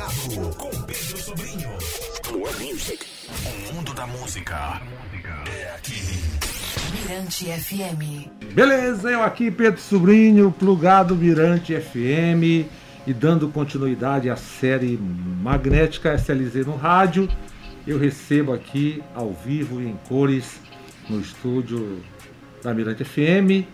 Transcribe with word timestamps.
Plugado 0.00 0.56
com 0.56 0.70
Pedro 0.84 1.18
Sobrinho. 1.18 1.68
More 2.32 2.64
music. 2.64 3.04
O 3.44 3.74
mundo 3.74 3.92
da 3.92 4.06
música 4.06 4.80
é 5.46 5.74
aqui. 5.74 6.00
Mirante 6.90 7.44
FM. 7.44 8.54
Beleza, 8.54 9.10
eu 9.10 9.22
aqui, 9.22 9.50
Pedro 9.50 9.78
Sobrinho, 9.78 10.50
plugado 10.50 11.14
Mirante 11.14 11.78
FM 11.78 12.66
e 13.06 13.12
dando 13.12 13.50
continuidade 13.50 14.30
à 14.30 14.36
série 14.36 14.96
Magnética 14.96 16.14
SLZ 16.14 16.66
no 16.66 16.76
rádio. 16.76 17.28
Eu 17.86 17.98
recebo 17.98 18.54
aqui 18.54 19.02
ao 19.14 19.34
vivo 19.34 19.82
e 19.82 19.86
em 19.86 19.98
cores 20.08 20.60
no 21.10 21.20
estúdio 21.20 22.02
da 22.62 22.72
Mirante 22.72 23.04
FM 23.04 23.68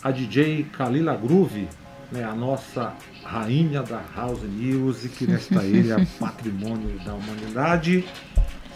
a 0.00 0.12
DJ 0.12 0.64
Kalila 0.72 1.16
Groove, 1.16 1.68
né, 2.12 2.22
a 2.22 2.32
nossa 2.32 2.94
rainha 3.26 3.82
da 3.82 4.00
House 4.14 4.46
Music 4.46 5.26
nesta 5.26 5.64
ilha 5.64 5.96
patrimônio 6.18 6.98
da 7.04 7.14
humanidade. 7.14 8.04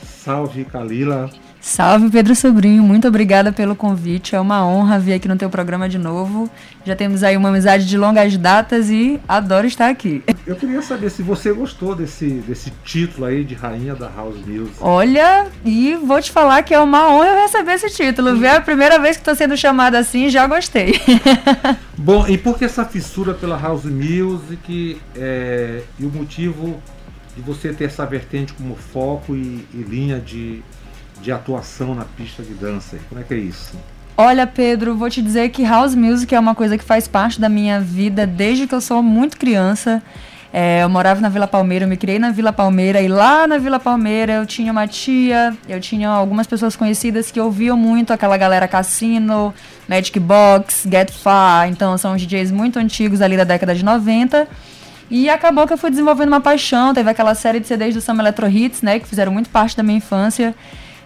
Salve 0.02 0.64
Kalila. 0.64 1.30
Salve 1.60 2.08
Pedro 2.08 2.34
Sobrinho, 2.34 2.82
muito 2.82 3.06
obrigada 3.06 3.52
pelo 3.52 3.76
convite. 3.76 4.34
É 4.34 4.40
uma 4.40 4.66
honra 4.66 4.98
vir 4.98 5.12
aqui 5.12 5.28
no 5.28 5.36
teu 5.36 5.50
programa 5.50 5.90
de 5.90 5.98
novo. 5.98 6.50
Já 6.86 6.96
temos 6.96 7.22
aí 7.22 7.36
uma 7.36 7.50
amizade 7.50 7.86
de 7.86 7.98
longas 7.98 8.34
datas 8.38 8.88
e 8.88 9.20
adoro 9.28 9.66
estar 9.66 9.90
aqui. 9.90 10.22
Eu 10.46 10.56
queria 10.56 10.80
saber 10.80 11.10
se 11.10 11.22
você 11.22 11.52
gostou 11.52 11.94
desse, 11.94 12.26
desse 12.26 12.70
título 12.82 13.26
aí 13.26 13.44
de 13.44 13.54
Rainha 13.54 13.94
da 13.94 14.08
House 14.08 14.38
Music. 14.46 14.74
Olha, 14.80 15.48
e 15.62 15.94
vou 15.96 16.20
te 16.22 16.32
falar 16.32 16.62
que 16.62 16.72
é 16.72 16.80
uma 16.80 17.10
honra 17.10 17.26
eu 17.26 17.42
receber 17.42 17.74
esse 17.74 17.90
título. 17.90 18.34
Viu? 18.36 18.46
É 18.46 18.56
a 18.56 18.60
primeira 18.62 18.98
vez 18.98 19.16
que 19.16 19.20
estou 19.20 19.34
sendo 19.34 19.54
chamada 19.54 19.98
assim 19.98 20.30
já 20.30 20.46
gostei. 20.46 20.98
Bom, 21.96 22.26
e 22.26 22.38
por 22.38 22.56
que 22.58 22.64
essa 22.64 22.86
fissura 22.86 23.34
pela 23.34 23.60
House 23.60 23.84
Music 23.84 24.98
é, 25.14 25.82
e 25.98 26.06
o 26.06 26.10
motivo 26.10 26.82
de 27.36 27.42
você 27.42 27.72
ter 27.72 27.84
essa 27.84 28.06
vertente 28.06 28.54
como 28.54 28.74
foco 28.74 29.36
e, 29.36 29.66
e 29.74 29.84
linha 29.86 30.18
de 30.18 30.62
de 31.22 31.32
atuação 31.32 31.94
na 31.94 32.04
pista 32.04 32.42
de 32.42 32.54
dança? 32.54 32.98
Como 33.08 33.20
é 33.20 33.24
que 33.24 33.34
é 33.34 33.38
isso? 33.38 33.72
Olha, 34.16 34.46
Pedro, 34.46 34.96
vou 34.96 35.08
te 35.08 35.22
dizer 35.22 35.48
que 35.48 35.62
house 35.62 35.94
music 35.94 36.34
é 36.34 36.38
uma 36.38 36.54
coisa 36.54 36.76
que 36.76 36.84
faz 36.84 37.08
parte 37.08 37.40
da 37.40 37.48
minha 37.48 37.80
vida 37.80 38.26
desde 38.26 38.66
que 38.66 38.74
eu 38.74 38.80
sou 38.80 39.02
muito 39.02 39.38
criança. 39.38 40.02
É, 40.52 40.82
eu 40.82 40.88
morava 40.88 41.20
na 41.20 41.28
Vila 41.28 41.46
Palmeira, 41.46 41.84
eu 41.84 41.88
me 41.88 41.96
criei 41.96 42.18
na 42.18 42.30
Vila 42.30 42.52
Palmeira 42.52 43.00
e 43.00 43.06
lá 43.06 43.46
na 43.46 43.56
Vila 43.56 43.78
Palmeira 43.78 44.32
eu 44.32 44.44
tinha 44.44 44.72
uma 44.72 44.86
tia, 44.86 45.56
eu 45.68 45.80
tinha 45.80 46.08
algumas 46.08 46.46
pessoas 46.46 46.74
conhecidas 46.74 47.30
que 47.30 47.40
ouviam 47.40 47.76
muito 47.76 48.12
aquela 48.12 48.36
galera 48.36 48.66
Cassino, 48.66 49.54
Magic 49.88 50.18
Box, 50.18 50.88
Get 50.90 51.12
Far, 51.12 51.68
então 51.68 51.96
são 51.96 52.16
DJs 52.16 52.50
muito 52.50 52.80
antigos 52.80 53.22
ali 53.22 53.36
da 53.36 53.44
década 53.44 53.74
de 53.74 53.84
90. 53.84 54.48
E 55.08 55.30
acabou 55.30 55.66
que 55.66 55.72
eu 55.72 55.78
fui 55.78 55.90
desenvolvendo 55.90 56.28
uma 56.28 56.40
paixão, 56.40 56.92
teve 56.92 57.08
aquela 57.08 57.34
série 57.34 57.60
de 57.60 57.66
CDs 57.66 57.94
do 57.94 58.00
Summer 58.00 58.20
Electro 58.20 58.48
Hits, 58.48 58.82
né, 58.82 58.98
que 58.98 59.08
fizeram 59.08 59.32
muito 59.32 59.50
parte 59.50 59.76
da 59.76 59.82
minha 59.82 59.98
infância. 59.98 60.54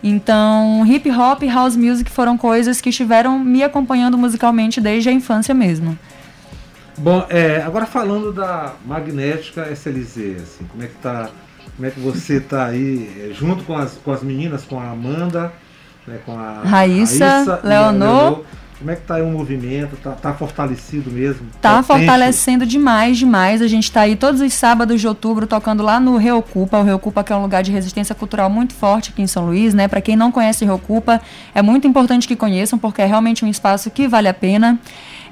Então, 0.07 0.85
hip 0.87 1.11
hop 1.11 1.43
e 1.45 1.49
house 1.49 1.77
music 1.77 2.11
foram 2.11 2.37
coisas 2.37 2.79
que 2.79 2.91
estiveram 2.91 3.39
me 3.39 3.63
acompanhando 3.63 4.19
musicalmente 4.19 4.79
desde 4.79 5.09
a 5.09 5.13
infância 5.13 5.55
mesmo. 5.55 5.99
Bom, 6.99 7.25
é, 7.31 7.63
agora 7.63 7.87
falando 7.87 8.31
da 8.31 8.75
Magnética 8.85 9.73
SLZ, 9.73 10.43
assim, 10.43 10.65
como 10.69 10.83
é 10.83 10.89
que 10.89 10.97
tá, 10.97 11.31
como 11.75 11.89
é 11.89 11.91
que 11.91 11.99
você 12.01 12.39
tá 12.39 12.67
aí 12.67 13.31
é, 13.31 13.33
junto 13.33 13.65
com 13.65 13.75
as, 13.75 13.95
com 13.95 14.13
as 14.13 14.23
meninas, 14.23 14.63
com 14.65 14.79
a 14.79 14.91
Amanda, 14.91 15.51
né, 16.07 16.19
com 16.27 16.39
a 16.39 16.61
Raíssa, 16.63 17.27
Raíssa 17.27 17.61
Leonor, 17.65 17.99
Leonor 18.01 18.45
como 18.85 18.93
é 18.93 18.97
que 18.97 19.03
tá 19.03 19.15
aí 19.15 19.23
o 19.23 19.31
movimento? 19.31 19.97
Tá, 19.97 20.11
tá 20.11 20.35
fortalecido 20.35 21.11
mesmo? 21.11 21.47
Tá 21.59 21.83
Potente. 21.83 21.87
fortalecendo 21.87 22.67
demais, 22.67 23.17
demais. 23.17 23.63
A 23.63 23.67
gente 23.67 23.91
tá 23.91 24.03
aí 24.03 24.15
todos 24.15 24.43
os 24.43 24.53
sábados 24.53 25.01
de 25.01 25.09
outubro 25.09 25.47
tocando 25.47 25.83
lá 25.83 25.99
no 25.99 26.19
Reocupa. 26.19 26.77
O 26.77 26.83
Reocupa 26.83 27.25
que 27.25 27.33
é 27.33 27.37
um 27.37 27.41
lugar 27.41 27.63
de 27.63 27.73
resistência 27.73 28.15
cultural 28.15 28.51
muito 28.51 28.75
forte 28.75 29.09
aqui 29.11 29.23
em 29.23 29.27
São 29.27 29.47
Luís, 29.47 29.73
né? 29.73 29.89
Para 29.89 30.03
quem 30.03 30.17
não 30.17 30.31
conhece 30.31 30.67
Reocupa, 30.67 31.19
é 31.55 31.63
muito 31.63 31.87
importante 31.87 32.29
que 32.29 32.37
conheçam 32.37 32.79
porque 32.79 33.01
é 33.01 33.07
realmente 33.07 33.43
um 33.43 33.49
espaço 33.49 33.91
que 33.91 34.07
vale 34.07 34.29
a 34.29 34.35
pena. 34.35 34.79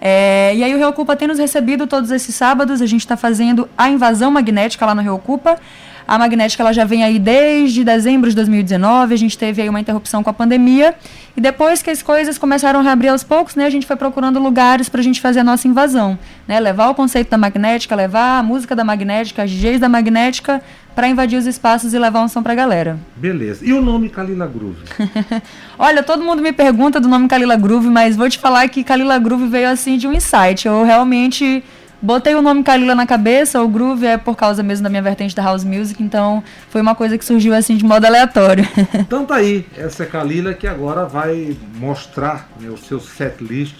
É, 0.00 0.54
e 0.56 0.64
aí 0.64 0.74
o 0.74 0.78
Reocupa 0.78 1.14
tem 1.14 1.28
nos 1.28 1.38
recebido 1.38 1.86
todos 1.86 2.10
esses 2.10 2.34
sábados. 2.34 2.80
A 2.80 2.86
gente 2.86 3.02
está 3.02 3.19
fazendo 3.19 3.69
a 3.76 3.90
invasão 3.90 4.30
magnética 4.30 4.86
lá 4.86 4.94
no 4.94 5.02
Reocupa. 5.02 5.58
A 6.06 6.19
magnética 6.19 6.62
ela 6.62 6.72
já 6.72 6.84
vem 6.84 7.04
aí 7.04 7.19
desde 7.19 7.84
dezembro 7.84 8.28
de 8.28 8.36
2019, 8.36 9.14
a 9.14 9.16
gente 9.16 9.38
teve 9.38 9.62
aí 9.62 9.69
uma 9.69 9.80
interrupção 9.80 10.22
com 10.22 10.30
a 10.30 10.32
pandemia. 10.32 10.94
E 11.37 11.41
depois 11.41 11.82
que 11.82 11.91
as 11.91 12.03
coisas 12.03 12.37
começaram 12.37 12.81
a 12.81 12.82
reabrir 12.82 13.09
aos 13.09 13.25
poucos, 13.25 13.54
né, 13.54 13.65
a 13.65 13.70
gente 13.70 13.87
foi 13.87 13.97
procurando 13.97 14.38
lugares 14.38 14.88
para 14.88 15.00
a 15.00 15.04
gente 15.04 15.20
fazer 15.20 15.41
a 15.41 15.44
nossa 15.44 15.66
invasão. 15.66 16.19
Né, 16.47 16.60
levar 16.60 16.91
o 16.91 16.94
conceito 16.94 17.31
da 17.31 17.38
magnética, 17.38 17.94
levar 17.94 18.41
a 18.41 18.43
música 18.43 18.76
da 18.76 18.84
magnética, 18.84 19.43
as 19.43 19.50
DJs 19.50 19.81
da 19.81 19.88
magnética, 19.88 20.62
para 20.94 21.09
invadir 21.09 21.38
os 21.38 21.47
espaços 21.47 21.94
e 21.94 21.98
levar 21.98 22.22
um 22.22 22.28
som 22.28 22.43
para 22.43 22.53
a 22.53 22.56
galera. 22.56 22.98
Beleza. 23.16 23.65
E 23.65 23.72
o 23.72 23.81
nome 23.81 24.10
Kalila 24.10 24.47
Groove? 24.47 24.82
Olha, 25.78 26.03
todo 26.03 26.22
mundo 26.22 26.43
me 26.43 26.53
pergunta 26.53 27.00
do 27.00 27.09
nome 27.09 27.28
Kalila 27.28 27.56
Groove, 27.56 27.88
mas 27.88 28.14
vou 28.14 28.28
te 28.28 28.38
falar 28.38 28.69
que 28.69 28.84
Kalila 28.84 29.19
Groove 29.19 29.47
veio 29.47 29.70
assim 29.70 29.97
de 29.97 30.06
um 30.06 30.12
insight. 30.12 30.66
Eu 30.66 30.84
realmente 30.84 31.64
Botei 32.02 32.34
o 32.34 32.42
nome 32.42 32.64
Kalila 32.64 32.96
na 32.96 33.06
cabeça, 33.06 33.62
o 33.62 33.68
groove 33.68 34.04
é 34.04 34.18
por 34.18 34.36
causa 34.36 34.60
mesmo 34.60 34.82
da 34.82 34.90
minha 34.90 35.00
vertente 35.02 35.36
da 35.36 35.42
house 35.42 35.62
music, 35.62 36.02
então 36.02 36.42
foi 36.68 36.80
uma 36.80 36.96
coisa 36.96 37.16
que 37.16 37.24
surgiu 37.24 37.54
assim 37.54 37.76
de 37.76 37.84
modo 37.84 38.04
aleatório. 38.04 38.66
Então 38.94 39.24
tá 39.24 39.36
aí, 39.36 39.66
essa 39.76 40.02
é 40.02 40.06
Kalila 40.06 40.52
que 40.52 40.66
agora 40.66 41.04
vai 41.04 41.56
mostrar 41.76 42.48
né, 42.60 42.68
o 42.68 42.76
seu 42.76 42.98
set 42.98 43.42
list 43.42 43.76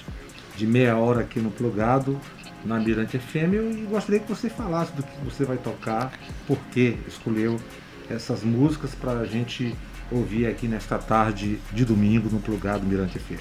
de 0.57 0.67
meia 0.67 0.97
hora 0.97 1.23
aqui 1.23 1.41
no 1.41 1.51
Plugado, 1.51 2.21
na 2.65 2.79
Mirante 2.79 3.19
FM. 3.19 3.55
E 3.55 3.87
gostaria 3.91 4.21
que 4.21 4.29
você 4.29 4.49
falasse 4.49 4.93
do 4.93 5.03
que 5.03 5.25
você 5.25 5.45
vai 5.45 5.57
tocar, 5.57 6.13
por 6.47 6.59
que 6.71 6.97
escolheu 7.09 7.59
essas 8.09 8.43
músicas 8.45 8.95
para 8.95 9.13
a 9.13 9.27
gente 9.27 9.75
ouvir 10.11 10.47
aqui 10.47 10.69
nesta 10.69 10.99
tarde 10.99 11.59
de 11.73 11.85
domingo 11.85 12.29
no 12.31 12.39
Plugado 12.39 12.87
Mirante 12.87 13.19
FM. 13.19 13.41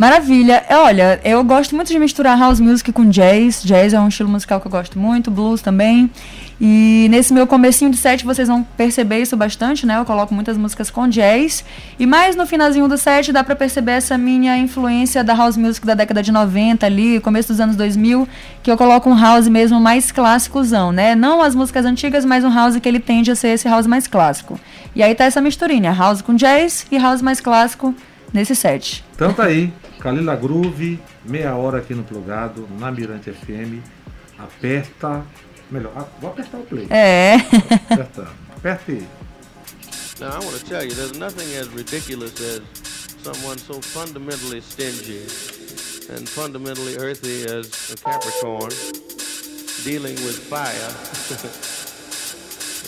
Maravilha. 0.00 0.64
É, 0.66 0.78
olha, 0.78 1.20
eu 1.22 1.44
gosto 1.44 1.76
muito 1.76 1.88
de 1.88 1.98
misturar 1.98 2.38
house 2.38 2.58
music 2.58 2.90
com 2.90 3.04
jazz. 3.10 3.62
Jazz 3.62 3.92
é 3.92 4.00
um 4.00 4.08
estilo 4.08 4.30
musical 4.30 4.58
que 4.58 4.66
eu 4.66 4.70
gosto 4.70 4.98
muito, 4.98 5.30
blues 5.30 5.60
também. 5.60 6.10
E 6.58 7.06
nesse 7.10 7.34
meu 7.34 7.46
comecinho 7.46 7.90
de 7.90 7.98
set 7.98 8.24
vocês 8.24 8.48
vão 8.48 8.62
perceber 8.62 9.18
isso 9.18 9.36
bastante, 9.36 9.84
né? 9.84 9.98
Eu 9.98 10.06
coloco 10.06 10.32
muitas 10.32 10.56
músicas 10.56 10.90
com 10.90 11.06
jazz. 11.06 11.62
E 11.98 12.06
mais 12.06 12.34
no 12.34 12.46
finalzinho 12.46 12.88
do 12.88 12.96
set 12.96 13.30
dá 13.30 13.44
para 13.44 13.54
perceber 13.54 13.92
essa 13.92 14.16
minha 14.16 14.56
influência 14.56 15.22
da 15.22 15.34
house 15.34 15.58
music 15.58 15.86
da 15.86 15.92
década 15.92 16.22
de 16.22 16.32
90 16.32 16.86
ali, 16.86 17.20
começo 17.20 17.48
dos 17.48 17.60
anos 17.60 17.76
2000, 17.76 18.26
que 18.62 18.70
eu 18.70 18.78
coloco 18.78 19.10
um 19.10 19.20
house 19.20 19.48
mesmo 19.48 19.78
mais 19.78 20.10
clássicozão, 20.10 20.92
né? 20.92 21.14
Não 21.14 21.42
as 21.42 21.54
músicas 21.54 21.84
antigas, 21.84 22.24
mas 22.24 22.42
um 22.42 22.50
house 22.50 22.78
que 22.78 22.88
ele 22.88 23.00
tende 23.00 23.30
a 23.30 23.34
ser 23.34 23.48
esse 23.48 23.68
house 23.68 23.86
mais 23.86 24.06
clássico. 24.06 24.58
E 24.96 25.02
aí 25.02 25.14
tá 25.14 25.24
essa 25.24 25.42
misturinha, 25.42 25.92
house 25.92 26.22
com 26.22 26.32
jazz 26.32 26.86
e 26.90 26.96
house 26.96 27.20
mais 27.20 27.38
clássico 27.38 27.94
nesse 28.32 28.54
set. 28.54 29.04
Então 29.14 29.32
tá 29.32 29.44
aí, 29.44 29.70
Kalila 30.00 30.34
Groove, 30.34 30.98
meia 31.24 31.54
hora 31.54 31.78
aqui 31.78 31.94
no 31.94 32.02
Plugado, 32.02 32.66
na 32.78 32.90
Mirante 32.90 33.30
FM. 33.30 33.82
Aperta. 34.38 35.24
Melhor, 35.70 36.08
vou 36.20 36.30
apertar 36.30 36.58
o 36.58 36.64
play. 36.64 36.86
É. 36.90 37.34
Aperta. 37.90 38.28
Aperte. 38.56 39.06
Now 40.18 40.32
I 40.32 40.44
want 40.44 40.58
to 40.58 40.64
tell 40.64 40.82
you, 40.82 40.92
there's 40.94 41.18
nothing 41.18 41.54
as 41.56 41.68
ridiculous 41.68 42.34
as 42.40 42.62
someone 43.22 43.58
so 43.58 43.80
fundamentally 43.80 44.60
stingy 44.62 45.20
and 46.14 46.26
fundamentally 46.28 46.96
earthy 46.96 47.44
as 47.44 47.92
a 47.92 47.96
Capricorn 47.96 48.72
dealing 49.84 50.14
with 50.24 50.38
fire 50.48 50.92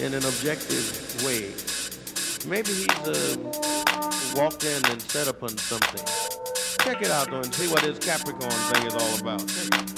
in 0.06 0.14
an 0.14 0.24
objective 0.24 1.22
way. 1.24 1.52
Maybe 2.48 2.72
he's 2.72 3.08
uh, 3.08 3.36
walked 4.34 4.64
in 4.64 4.84
and 4.90 5.00
set 5.00 5.28
up 5.28 5.42
on 5.42 5.56
something. 5.56 6.31
Check 6.84 7.00
it 7.00 7.10
out 7.12 7.30
though 7.30 7.36
and 7.36 7.54
see 7.54 7.68
what 7.68 7.82
this 7.82 7.98
Capricorn 8.00 8.50
thing 8.50 8.86
is 8.88 8.94
all 8.94 9.20
about. 9.20 9.91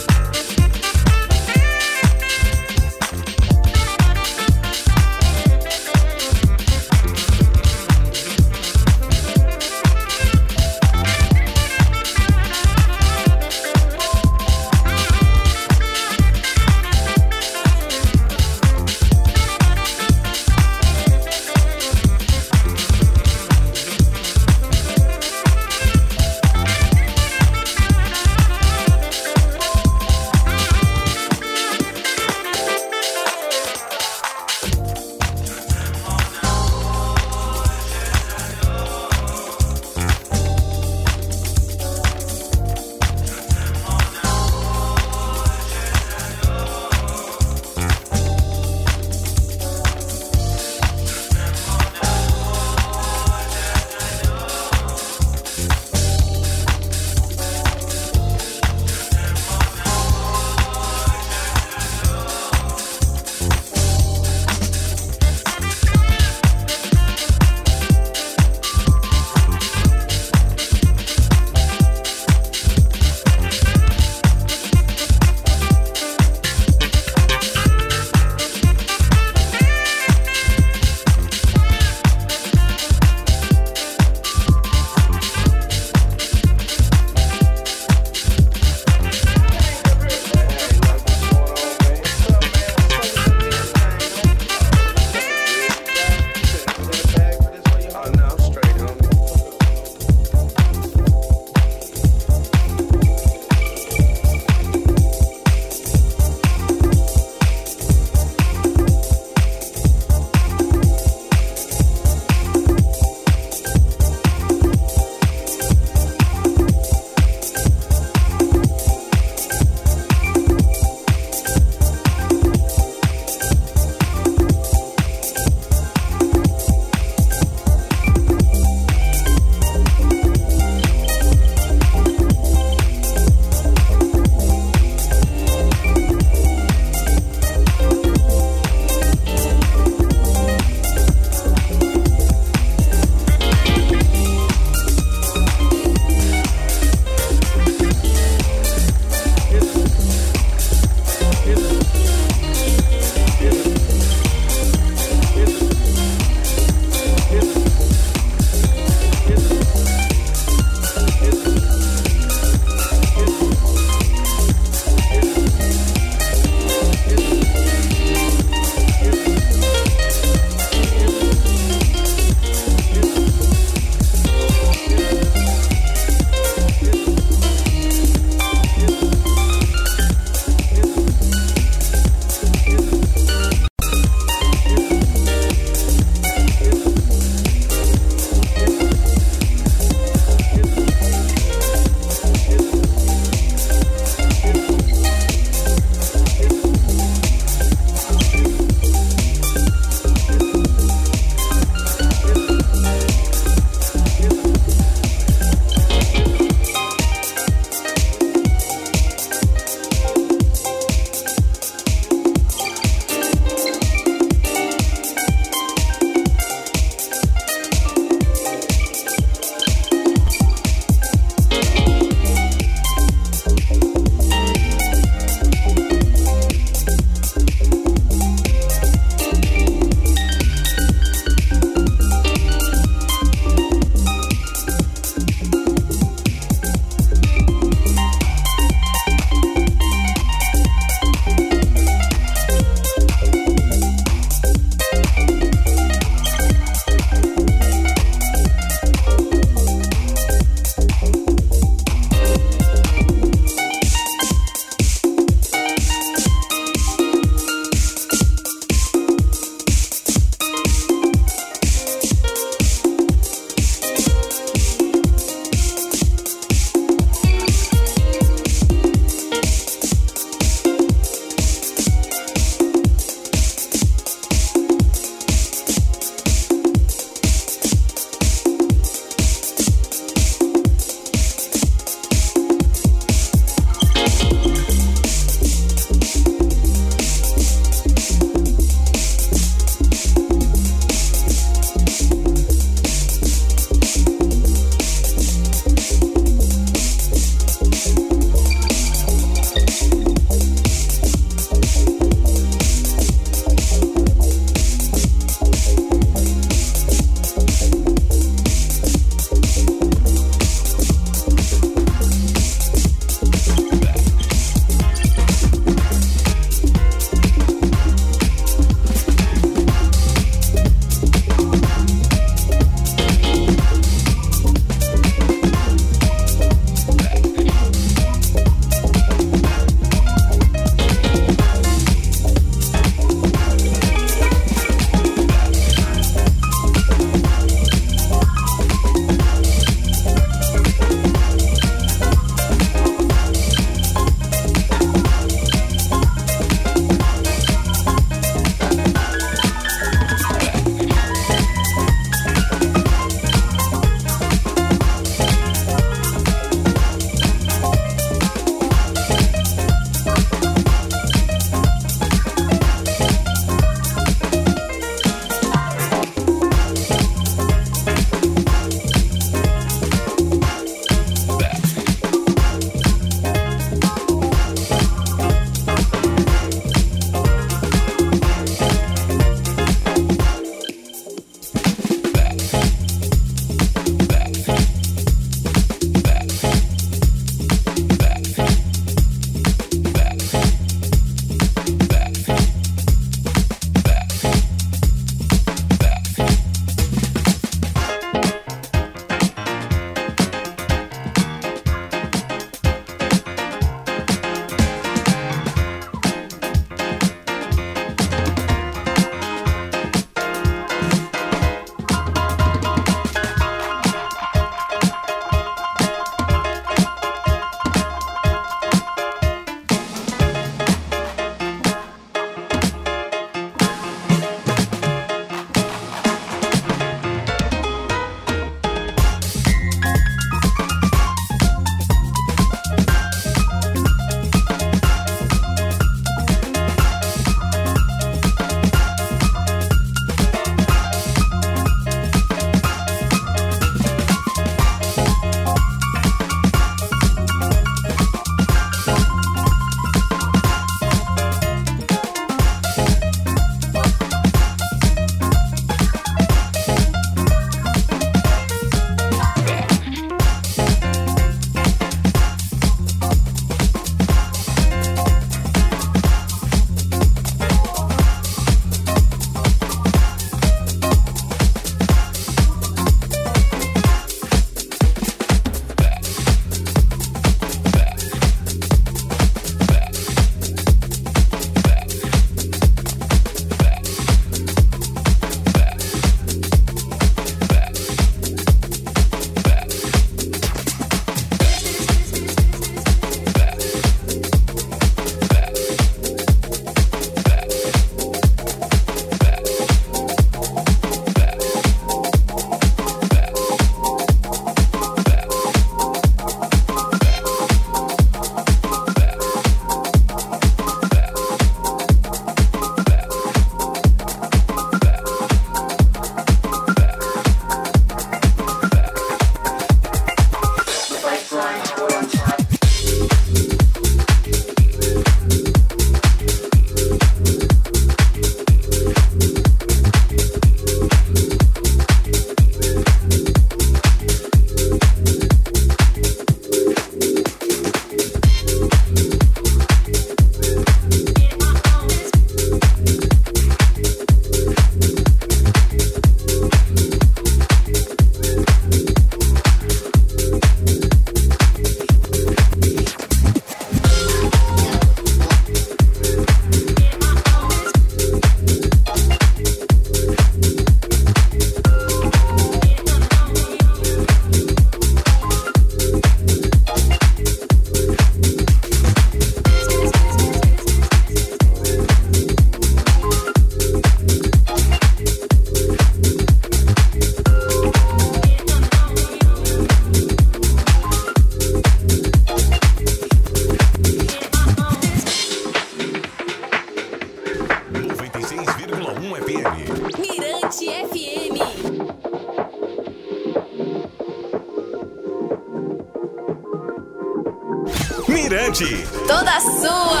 Mirante. 598.24 598.64
Toda 599.06 599.38
sua. 599.38 600.00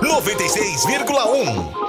96,1. 0.00 1.88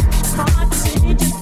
Hard 0.00 0.72
to 0.72 1.41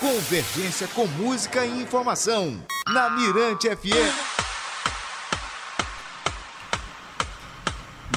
Convergência 0.00 0.88
com 0.88 1.06
música 1.06 1.64
e 1.64 1.80
informação. 1.80 2.56
Na 2.92 3.08
Mirante 3.08 3.68
FM. 3.68 4.12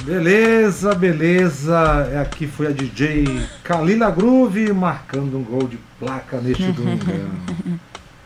Beleza, 0.02 0.92
beleza. 0.96 2.08
É, 2.12 2.18
aqui 2.18 2.48
foi 2.48 2.66
a 2.66 2.70
DJ 2.72 3.40
Kalila 3.62 4.10
Groove 4.10 4.72
marcando 4.72 5.38
um 5.38 5.44
gol 5.44 5.68
de 5.68 5.78
placa 6.00 6.40
neste 6.40 6.64
domingão. 6.72 7.30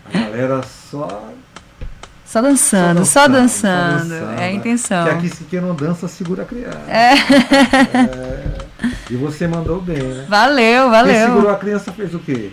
A 0.06 0.18
galera 0.18 0.62
só. 0.62 1.34
Só 2.24 2.40
dançando, 2.40 3.04
só 3.04 3.28
dançando. 3.28 4.04
Só 4.04 4.08
dançando. 4.08 4.40
É 4.40 4.44
a 4.44 4.52
intenção. 4.52 5.04
Que 5.04 5.10
aqui 5.10 5.28
se 5.28 5.44
quem 5.44 5.60
não 5.60 5.74
dança, 5.74 6.08
segura 6.08 6.44
a 6.44 6.46
criança. 6.46 6.80
É. 6.88 7.12
é. 7.12 8.66
E 9.10 9.16
você 9.16 9.46
mandou 9.46 9.82
bem, 9.82 10.02
né? 10.02 10.24
Valeu, 10.26 10.88
valeu. 10.88 11.14
Quem 11.14 11.26
segurou 11.26 11.50
a 11.50 11.56
criança 11.56 11.92
fez 11.92 12.14
o 12.14 12.18
quê? 12.18 12.52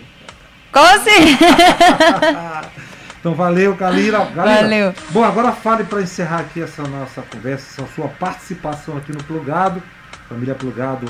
Como 0.74 0.88
assim? 0.88 1.38
então 3.20 3.36
valeu, 3.36 3.76
Kalira. 3.76 4.26
Valeu. 4.26 4.94
Bom, 5.12 5.24
agora 5.24 5.52
fale 5.52 5.84
para 5.84 6.02
encerrar 6.02 6.40
aqui 6.40 6.64
essa 6.64 6.82
nossa 6.82 7.22
conversa, 7.22 7.82
essa 7.82 7.94
sua 7.94 8.08
participação 8.08 8.98
aqui 8.98 9.12
no 9.14 9.24
Plugado. 9.24 9.82
Família 10.28 10.56
Plugado 10.56 11.06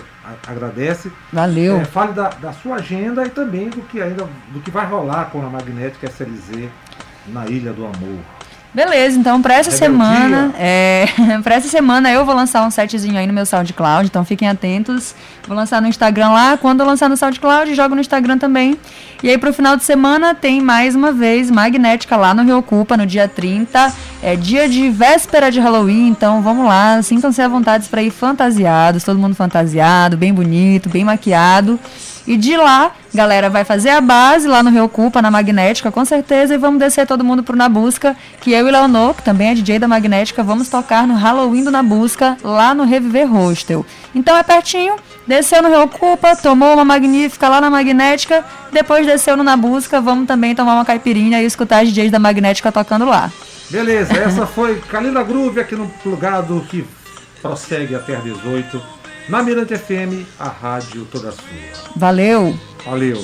agradece. 0.45 1.09
Valeu. 1.31 1.79
É, 1.79 1.85
fale 1.85 2.11
da, 2.11 2.29
da, 2.29 2.51
sua 2.51 2.75
agenda 2.75 3.25
e 3.25 3.29
também 3.29 3.69
do 3.69 3.81
que 3.83 4.01
ainda 4.01 4.27
do 4.51 4.59
que 4.59 4.69
vai 4.69 4.85
rolar 4.85 5.25
com 5.25 5.41
a 5.45 5.49
Magnética 5.49 6.07
SLZ 6.07 6.69
na 7.27 7.45
Ilha 7.47 7.71
do 7.71 7.85
Amor. 7.85 8.19
Beleza, 8.73 9.19
então 9.19 9.39
pra 9.39 9.53
essa 9.53 9.69
Rebeldia. 9.69 9.87
semana, 9.87 10.55
é, 10.57 11.05
pra 11.43 11.55
essa 11.55 11.67
semana 11.67 12.11
eu 12.11 12.25
vou 12.25 12.33
lançar 12.33 12.65
um 12.65 12.71
setzinho 12.71 13.17
aí 13.19 13.27
no 13.27 13.33
meu 13.33 13.45
SoundCloud, 13.45 14.07
então 14.07 14.25
fiquem 14.25 14.49
atentos. 14.49 15.13
Vou 15.47 15.55
lançar 15.55 15.79
no 15.81 15.87
Instagram 15.87 16.29
lá, 16.29 16.57
quando 16.57 16.79
eu 16.79 16.87
lançar 16.87 17.07
no 17.07 17.15
SoundCloud, 17.15 17.75
jogo 17.75 17.93
no 17.93 18.01
Instagram 18.01 18.37
também. 18.37 18.77
E 19.21 19.29
aí 19.29 19.37
pro 19.37 19.53
final 19.53 19.77
de 19.77 19.83
semana 19.83 20.33
tem 20.33 20.59
mais 20.59 20.95
uma 20.95 21.11
vez 21.11 21.51
Magnética 21.51 22.15
lá 22.17 22.33
no 22.33 22.43
Rio 22.43 22.57
Ocupa, 22.57 22.97
no 22.97 23.05
dia 23.05 23.27
30. 23.27 23.93
É 24.25 24.37
dia 24.37 24.69
de 24.69 24.89
véspera 24.89 25.51
de 25.51 25.59
Halloween, 25.59 26.07
então 26.07 26.41
vamos 26.41 26.65
lá, 26.65 27.01
sintam-se 27.01 27.41
à 27.41 27.47
vontade 27.49 27.89
para 27.89 28.01
ir 28.01 28.09
fantasiados, 28.09 29.03
todo 29.03 29.19
mundo 29.19 29.35
fantasiado, 29.35 30.15
bem 30.15 30.33
bonito, 30.33 30.87
bem 30.87 31.03
maquiado. 31.03 31.77
E 32.25 32.37
de 32.37 32.55
lá, 32.55 32.93
galera, 33.13 33.49
vai 33.49 33.65
fazer 33.65 33.89
a 33.89 33.99
base 33.99 34.47
lá 34.47 34.63
no 34.63 34.69
Rio 34.69 34.85
Ocupa, 34.85 35.21
na 35.21 35.29
Magnética, 35.29 35.91
com 35.91 36.05
certeza, 36.05 36.53
e 36.53 36.57
vamos 36.57 36.79
descer 36.79 37.05
todo 37.05 37.21
mundo 37.21 37.43
pro 37.43 37.57
Na 37.57 37.67
Busca, 37.67 38.15
que 38.39 38.53
eu 38.53 38.65
e 38.65 38.71
Leonor, 38.71 39.13
que 39.13 39.23
também 39.23 39.49
é 39.49 39.55
DJ 39.55 39.77
da 39.77 39.89
Magnética, 39.89 40.41
vamos 40.41 40.69
tocar 40.69 41.05
no 41.05 41.15
Halloween 41.15 41.65
do 41.65 41.71
Na 41.71 41.83
Busca, 41.83 42.37
lá 42.41 42.73
no 42.73 42.85
Reviver 42.85 43.29
Hostel. 43.29 43.85
Então 44.15 44.37
é 44.37 44.41
pertinho, 44.41 44.95
desceu 45.27 45.61
no 45.61 45.67
Rio 45.67 45.81
Ocupa, 45.81 46.33
tomou 46.33 46.75
uma 46.75 46.85
magnífica 46.85 47.49
lá 47.49 47.59
na 47.59 47.69
Magnética, 47.69 48.45
depois 48.71 49.05
desceu 49.05 49.35
no 49.35 49.43
Na 49.43 49.57
Busca, 49.57 49.99
vamos 49.99 50.27
também 50.27 50.55
tomar 50.55 50.75
uma 50.75 50.85
caipirinha 50.85 51.41
e 51.41 51.45
escutar 51.45 51.83
as 51.83 51.89
DJs 51.89 52.09
da 52.09 52.19
Magnética 52.19 52.71
tocando 52.71 53.03
lá. 53.03 53.29
Beleza, 53.69 54.13
essa 54.13 54.45
foi 54.45 54.79
Kalila 54.79 55.23
Groove 55.23 55.59
aqui 55.59 55.75
no 55.75 55.87
plugado 55.89 56.61
que 56.69 56.85
prossegue 57.41 57.95
até 57.95 58.15
às 58.15 58.23
18 58.23 58.81
na 59.29 59.41
Mirante 59.41 59.75
FM, 59.77 60.27
a 60.39 60.49
rádio 60.49 61.05
toda 61.05 61.31
sua. 61.31 61.93
Valeu! 61.95 62.57
Valeu! 62.85 63.23